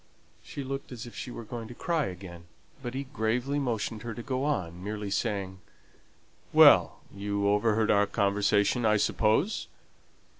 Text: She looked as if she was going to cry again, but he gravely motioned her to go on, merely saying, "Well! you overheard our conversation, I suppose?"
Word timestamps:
She 0.41 0.63
looked 0.63 0.91
as 0.91 1.05
if 1.05 1.13
she 1.15 1.29
was 1.29 1.47
going 1.47 1.67
to 1.67 1.75
cry 1.75 2.05
again, 2.07 2.45
but 2.81 2.95
he 2.95 3.03
gravely 3.03 3.59
motioned 3.59 4.01
her 4.01 4.15
to 4.15 4.23
go 4.23 4.43
on, 4.45 4.83
merely 4.83 5.11
saying, 5.11 5.59
"Well! 6.51 7.01
you 7.13 7.47
overheard 7.47 7.91
our 7.91 8.07
conversation, 8.07 8.83
I 8.83 8.97
suppose?" 8.97 9.67